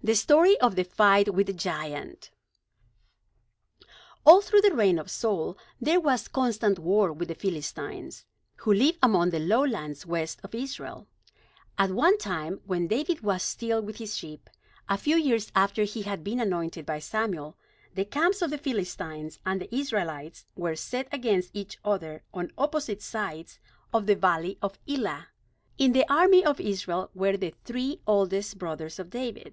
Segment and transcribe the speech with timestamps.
[0.00, 2.30] THE STORY OF THE FIGHT WITH THE GIANT
[4.24, 8.24] All through the reign of Saul, there was constant war with the Philistines,
[8.56, 11.08] who lived upon the lowlands west of Israel.
[11.76, 14.48] At one time, when David was still with his sheep,
[14.88, 17.58] a few years after he had been anointed by Samuel,
[17.92, 23.02] the camps of the Philistines and the Israelites were set against each other on opposite
[23.02, 23.58] sides
[23.92, 25.28] of the valley of Elah.
[25.76, 29.52] In the army of Israel were the three oldest brothers of David.